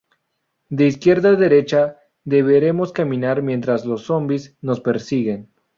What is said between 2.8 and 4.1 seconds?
caminar mientras los